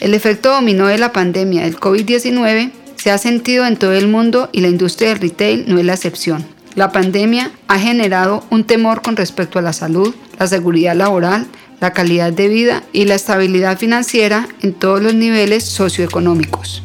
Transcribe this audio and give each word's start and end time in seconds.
El 0.00 0.12
efecto 0.12 0.52
dominó 0.52 0.88
de 0.88 0.98
la 0.98 1.12
pandemia 1.12 1.62
del 1.62 1.78
COVID-19 1.78 2.70
se 2.96 3.10
ha 3.10 3.18
sentido 3.18 3.66
en 3.66 3.76
todo 3.76 3.92
el 3.92 4.08
mundo 4.08 4.50
y 4.52 4.60
la 4.60 4.68
industria 4.68 5.10
del 5.10 5.20
retail 5.20 5.64
no 5.68 5.78
es 5.78 5.86
la 5.86 5.94
excepción. 5.94 6.44
La 6.74 6.92
pandemia 6.92 7.50
ha 7.68 7.78
generado 7.78 8.44
un 8.50 8.64
temor 8.64 9.00
con 9.00 9.16
respecto 9.16 9.58
a 9.58 9.62
la 9.62 9.72
salud, 9.72 10.14
la 10.38 10.46
seguridad 10.46 10.94
laboral, 10.94 11.46
la 11.80 11.94
calidad 11.94 12.32
de 12.32 12.48
vida 12.48 12.82
y 12.92 13.06
la 13.06 13.14
estabilidad 13.14 13.78
financiera 13.78 14.48
en 14.62 14.74
todos 14.74 15.02
los 15.02 15.14
niveles 15.14 15.64
socioeconómicos. 15.64 16.82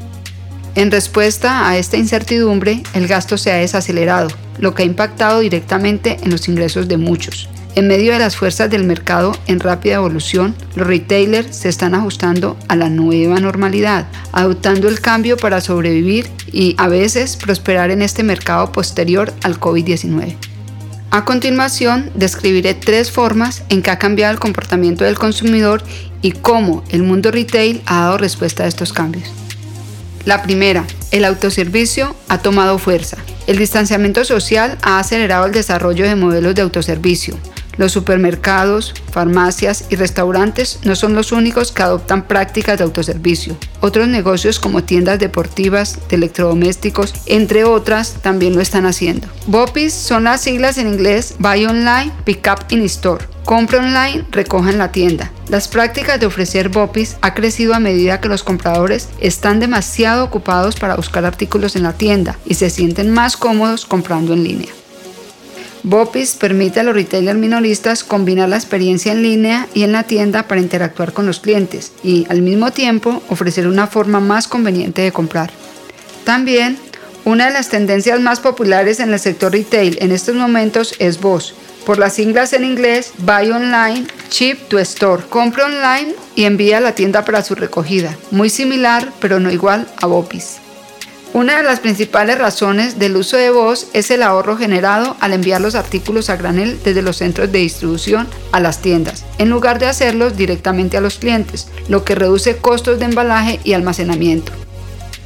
En 0.75 0.89
respuesta 0.89 1.67
a 1.67 1.77
esta 1.77 1.97
incertidumbre, 1.97 2.81
el 2.93 3.07
gasto 3.07 3.37
se 3.37 3.51
ha 3.51 3.57
desacelerado, 3.57 4.29
lo 4.57 4.73
que 4.73 4.83
ha 4.83 4.85
impactado 4.85 5.41
directamente 5.41 6.17
en 6.23 6.31
los 6.31 6.47
ingresos 6.47 6.87
de 6.87 6.95
muchos. 6.95 7.49
En 7.73 7.87
medio 7.87 8.11
de 8.11 8.19
las 8.19 8.35
fuerzas 8.35 8.69
del 8.69 8.83
mercado 8.83 9.31
en 9.47 9.61
rápida 9.61 9.95
evolución, 9.95 10.53
los 10.75 10.85
retailers 10.85 11.55
se 11.55 11.69
están 11.69 11.95
ajustando 11.95 12.57
a 12.67 12.75
la 12.75 12.89
nueva 12.89 13.39
normalidad, 13.39 14.07
adoptando 14.33 14.89
el 14.89 14.99
cambio 14.99 15.37
para 15.37 15.61
sobrevivir 15.61 16.29
y 16.51 16.75
a 16.77 16.89
veces 16.89 17.37
prosperar 17.37 17.89
en 17.89 18.01
este 18.01 18.23
mercado 18.23 18.73
posterior 18.73 19.33
al 19.43 19.57
COVID-19. 19.57 20.35
A 21.11 21.23
continuación, 21.23 22.09
describiré 22.13 22.73
tres 22.73 23.09
formas 23.09 23.63
en 23.69 23.81
que 23.81 23.91
ha 23.91 23.99
cambiado 23.99 24.33
el 24.33 24.39
comportamiento 24.39 25.05
del 25.05 25.17
consumidor 25.17 25.81
y 26.21 26.33
cómo 26.33 26.83
el 26.89 27.03
mundo 27.03 27.31
retail 27.31 27.81
ha 27.85 28.01
dado 28.01 28.17
respuesta 28.17 28.63
a 28.63 28.67
estos 28.67 28.91
cambios. 28.91 29.31
La 30.25 30.43
primera, 30.43 30.85
el 31.11 31.25
autoservicio 31.25 32.15
ha 32.27 32.37
tomado 32.39 32.77
fuerza. 32.77 33.17
El 33.47 33.57
distanciamiento 33.57 34.23
social 34.23 34.77
ha 34.81 34.99
acelerado 34.99 35.45
el 35.45 35.51
desarrollo 35.51 36.05
de 36.05 36.15
modelos 36.15 36.53
de 36.53 36.61
autoservicio. 36.61 37.37
Los 37.77 37.91
supermercados, 37.91 38.93
farmacias 39.11 39.85
y 39.89 39.95
restaurantes 39.95 40.79
no 40.83 40.95
son 40.95 41.15
los 41.15 41.31
únicos 41.31 41.71
que 41.71 41.83
adoptan 41.83 42.27
prácticas 42.27 42.77
de 42.77 42.83
autoservicio. 42.83 43.55
Otros 43.79 44.07
negocios 44.07 44.59
como 44.59 44.83
tiendas 44.83 45.19
deportivas, 45.19 45.97
de 46.09 46.17
electrodomésticos, 46.17 47.13
entre 47.25 47.63
otras, 47.63 48.15
también 48.21 48.55
lo 48.55 48.61
están 48.61 48.85
haciendo. 48.85 49.27
BOPIS 49.47 49.93
son 49.93 50.25
las 50.25 50.41
siglas 50.41 50.77
en 50.77 50.87
inglés 50.87 51.35
Buy 51.39 51.65
Online, 51.65 52.11
Pick 52.25 52.47
Up 52.51 52.65
in 52.69 52.81
Store. 52.83 53.25
Compra 53.45 53.79
online, 53.79 54.25
recoja 54.31 54.69
en 54.69 54.77
la 54.77 54.91
tienda. 54.91 55.31
Las 55.49 55.67
prácticas 55.67 56.19
de 56.19 56.27
ofrecer 56.27 56.69
BOPIS 56.69 57.17
ha 57.21 57.33
crecido 57.33 57.73
a 57.73 57.79
medida 57.79 58.21
que 58.21 58.29
los 58.29 58.43
compradores 58.43 59.09
están 59.19 59.59
demasiado 59.59 60.23
ocupados 60.23 60.75
para 60.75 60.95
buscar 60.95 61.25
artículos 61.25 61.75
en 61.75 61.83
la 61.83 61.93
tienda 61.93 62.37
y 62.45 62.53
se 62.53 62.69
sienten 62.69 63.11
más 63.11 63.35
cómodos 63.37 63.85
comprando 63.85 64.33
en 64.33 64.43
línea. 64.43 64.69
Bopis 65.83 66.35
permite 66.35 66.79
a 66.79 66.83
los 66.83 66.93
retailers 66.93 67.39
minoristas 67.39 68.03
combinar 68.03 68.49
la 68.49 68.57
experiencia 68.57 69.11
en 69.11 69.23
línea 69.23 69.67
y 69.73 69.83
en 69.83 69.91
la 69.91 70.03
tienda 70.03 70.47
para 70.47 70.61
interactuar 70.61 71.11
con 71.11 71.25
los 71.25 71.39
clientes 71.39 71.91
y 72.03 72.27
al 72.29 72.41
mismo 72.41 72.71
tiempo 72.71 73.23
ofrecer 73.29 73.67
una 73.67 73.87
forma 73.87 74.19
más 74.19 74.47
conveniente 74.47 75.01
de 75.01 75.11
comprar. 75.11 75.51
También, 76.23 76.77
una 77.25 77.47
de 77.47 77.53
las 77.53 77.69
tendencias 77.69 78.19
más 78.19 78.39
populares 78.39 78.99
en 78.99 79.11
el 79.11 79.19
sector 79.19 79.51
retail 79.51 79.97
en 80.01 80.11
estos 80.11 80.35
momentos 80.35 80.93
es 80.99 81.19
Voz, 81.19 81.55
por 81.85 81.97
las 81.97 82.13
siglas 82.13 82.53
en 82.53 82.63
inglés 82.63 83.13
Buy 83.17 83.49
Online, 83.49 84.05
Ship 84.29 84.57
to 84.67 84.77
Store. 84.79 85.23
Compra 85.29 85.65
online 85.65 86.13
y 86.35 86.43
envía 86.45 86.77
a 86.77 86.81
la 86.81 86.93
tienda 86.93 87.25
para 87.25 87.43
su 87.43 87.55
recogida. 87.55 88.15
Muy 88.29 88.49
similar, 88.49 89.11
pero 89.19 89.39
no 89.39 89.51
igual 89.51 89.87
a 89.97 90.05
Bopis. 90.05 90.57
Una 91.33 91.55
de 91.55 91.63
las 91.63 91.79
principales 91.79 92.37
razones 92.37 92.99
del 92.99 93.15
uso 93.15 93.37
de 93.37 93.51
voz 93.51 93.87
es 93.93 94.11
el 94.11 94.21
ahorro 94.21 94.57
generado 94.57 95.15
al 95.21 95.31
enviar 95.31 95.61
los 95.61 95.75
artículos 95.75 96.29
a 96.29 96.35
granel 96.35 96.77
desde 96.83 97.01
los 97.01 97.17
centros 97.17 97.49
de 97.53 97.59
distribución 97.59 98.27
a 98.51 98.59
las 98.59 98.81
tiendas, 98.81 99.23
en 99.37 99.49
lugar 99.49 99.79
de 99.79 99.85
hacerlos 99.85 100.35
directamente 100.35 100.97
a 100.97 101.01
los 101.01 101.19
clientes, 101.19 101.69
lo 101.87 102.03
que 102.03 102.15
reduce 102.15 102.57
costos 102.57 102.99
de 102.99 103.05
embalaje 103.05 103.61
y 103.63 103.71
almacenamiento. 103.71 104.51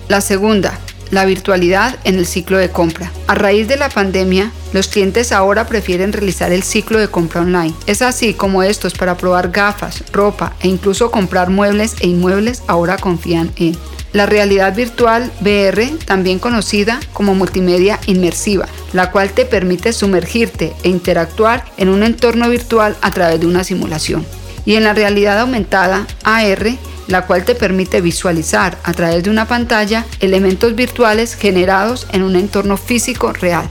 La 0.08 0.22
segunda, 0.22 0.78
la 1.10 1.26
virtualidad 1.26 1.98
en 2.04 2.20
el 2.20 2.28
ciclo 2.28 2.60
de 2.60 2.70
compra. 2.70 3.12
A 3.26 3.34
raíz 3.34 3.68
de 3.68 3.78
la 3.78 3.90
pandemia, 3.90 4.52
los 4.74 4.88
clientes 4.88 5.32
ahora 5.32 5.66
prefieren 5.66 6.14
realizar 6.14 6.52
el 6.52 6.62
ciclo 6.62 7.00
de 7.00 7.08
compra 7.08 7.42
online. 7.42 7.74
Es 7.88 8.04
así 8.04 8.36
como 8.36 8.62
estos 8.62 8.94
para 8.94 9.18
probar 9.18 9.50
gafas, 9.50 10.04
ropa 10.12 10.54
e 10.60 10.68
incluso 10.68 11.10
comprar 11.10 11.50
muebles 11.50 11.96
e 12.00 12.08
inmuebles 12.08 12.62
ahora 12.68 12.98
confían 12.98 13.52
en 13.56 13.76
la 14.16 14.26
realidad 14.26 14.74
virtual 14.74 15.30
VR, 15.42 15.90
también 16.06 16.40
conocida 16.40 17.02
como 17.12 17.36
multimedia 17.36 18.00
inmersiva, 18.08 18.66
la 18.94 19.12
cual 19.12 19.31
te 19.31 19.44
permite 19.44 19.92
sumergirte 19.92 20.74
e 20.84 20.90
interactuar 20.90 21.66
en 21.76 21.90
un 21.90 22.02
entorno 22.02 22.50
virtual 22.50 22.96
a 23.02 23.12
través 23.12 23.42
de 23.42 23.46
una 23.46 23.66
simulación. 23.66 24.26
Y 24.66 24.76
en 24.76 24.86
la 24.86 24.94
realidad 24.94 25.38
aumentada, 25.38 26.08
AR, 26.24 26.78
la 27.08 27.26
cual 27.26 27.44
te 27.44 27.56
permite 27.56 28.00
visualizar 28.00 28.78
a 28.86 28.94
través 28.94 29.22
de 29.22 29.30
una 29.30 29.50
pantalla 29.50 30.06
elementos 30.22 30.76
virtuales 30.76 31.36
generados 31.36 32.08
en 32.14 32.24
un 32.24 32.38
entorno 32.38 32.78
físico 32.78 33.34
real. 33.34 33.68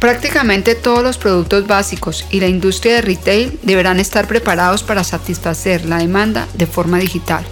Prácticamente 0.00 0.74
todos 0.74 1.04
los 1.04 1.18
productos 1.18 1.68
básicos 1.68 2.26
y 2.32 2.40
la 2.40 2.48
industria 2.48 2.96
de 2.96 3.02
retail 3.02 3.60
deberán 3.62 4.00
estar 4.00 4.26
preparados 4.26 4.82
para 4.82 5.04
satisfacer 5.04 5.84
la 5.84 5.98
demanda 5.98 6.48
de 6.54 6.66
forma 6.66 6.98
digital. 6.98 7.44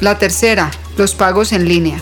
La 0.00 0.18
tercera, 0.18 0.70
los 0.96 1.14
pagos 1.14 1.52
en 1.52 1.68
línea. 1.68 2.00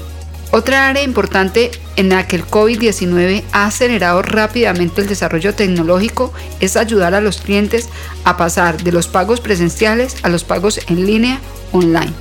Otra 0.55 0.89
área 0.89 1.03
importante 1.03 1.71
en 1.97 2.11
la 2.11 2.27
que 2.27 2.37
el 2.37 2.47
COVID-19 2.47 3.43
ha 3.53 3.65
acelerado 3.65 4.21
rápidamente 4.21 5.01
el 5.01 5.09
desarrollo 5.09 5.55
tecnológico 5.55 6.31
es 6.61 6.77
ayudar 6.77 7.15
a 7.15 7.23
los 7.23 7.39
clientes 7.39 7.89
a 8.25 8.37
pasar 8.37 8.83
de 8.83 8.93
los 8.93 9.09
pagos 9.09 9.41
presenciales 9.41 10.17
a 10.23 10.29
los 10.29 10.45
pagos 10.45 10.79
en 10.89 11.07
línea 11.07 11.41
online. 11.73 12.13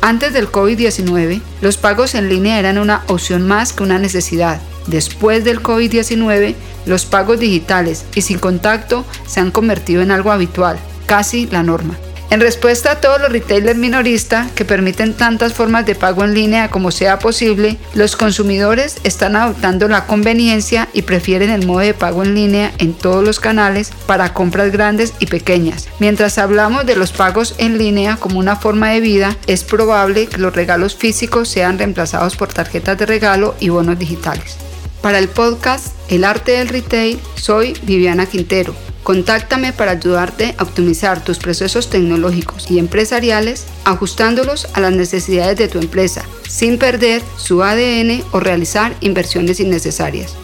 Antes 0.00 0.32
del 0.32 0.50
COVID-19, 0.50 1.42
los 1.60 1.76
pagos 1.76 2.14
en 2.14 2.30
línea 2.30 2.58
eran 2.58 2.78
una 2.78 3.02
opción 3.08 3.46
más 3.46 3.74
que 3.74 3.82
una 3.82 3.98
necesidad. 3.98 4.60
Después 4.86 5.44
del 5.44 5.62
COVID-19, 5.62 6.54
los 6.86 7.04
pagos 7.04 7.40
digitales 7.40 8.06
y 8.14 8.22
sin 8.22 8.38
contacto 8.38 9.04
se 9.26 9.40
han 9.40 9.50
convertido 9.50 10.00
en 10.00 10.12
algo 10.12 10.32
habitual, 10.32 10.78
casi 11.06 11.46
la 11.48 11.62
norma. 11.62 11.98
En 12.28 12.40
respuesta 12.40 12.90
a 12.90 13.00
todos 13.00 13.20
los 13.20 13.30
retailers 13.30 13.78
minoristas 13.78 14.50
que 14.50 14.64
permiten 14.64 15.14
tantas 15.14 15.52
formas 15.54 15.86
de 15.86 15.94
pago 15.94 16.24
en 16.24 16.34
línea 16.34 16.70
como 16.70 16.90
sea 16.90 17.20
posible, 17.20 17.78
los 17.94 18.16
consumidores 18.16 18.96
están 19.04 19.36
adoptando 19.36 19.86
la 19.86 20.06
conveniencia 20.06 20.88
y 20.92 21.02
prefieren 21.02 21.50
el 21.50 21.64
modo 21.64 21.80
de 21.80 21.94
pago 21.94 22.24
en 22.24 22.34
línea 22.34 22.72
en 22.78 22.94
todos 22.94 23.24
los 23.24 23.38
canales 23.38 23.92
para 24.06 24.34
compras 24.34 24.72
grandes 24.72 25.14
y 25.20 25.26
pequeñas. 25.26 25.88
Mientras 26.00 26.38
hablamos 26.38 26.84
de 26.84 26.96
los 26.96 27.12
pagos 27.12 27.54
en 27.58 27.78
línea 27.78 28.16
como 28.16 28.40
una 28.40 28.56
forma 28.56 28.90
de 28.90 29.00
vida, 29.00 29.36
es 29.46 29.62
probable 29.62 30.26
que 30.26 30.38
los 30.38 30.54
regalos 30.54 30.96
físicos 30.96 31.48
sean 31.48 31.78
reemplazados 31.78 32.36
por 32.36 32.52
tarjetas 32.52 32.98
de 32.98 33.06
regalo 33.06 33.54
y 33.60 33.68
bonos 33.68 34.00
digitales. 34.00 34.56
Para 35.00 35.20
el 35.20 35.28
podcast 35.28 35.94
El 36.08 36.24
arte 36.24 36.52
del 36.52 36.68
retail, 36.68 37.20
soy 37.36 37.74
Viviana 37.84 38.26
Quintero 38.26 38.74
Contáctame 39.06 39.72
para 39.72 39.92
ayudarte 39.92 40.56
a 40.58 40.64
optimizar 40.64 41.22
tus 41.22 41.38
procesos 41.38 41.90
tecnológicos 41.90 42.68
y 42.68 42.80
empresariales 42.80 43.64
ajustándolos 43.84 44.66
a 44.72 44.80
las 44.80 44.94
necesidades 44.94 45.56
de 45.56 45.68
tu 45.68 45.78
empresa 45.78 46.24
sin 46.48 46.76
perder 46.76 47.22
su 47.36 47.62
ADN 47.62 48.24
o 48.32 48.40
realizar 48.40 48.96
inversiones 49.02 49.60
innecesarias. 49.60 50.36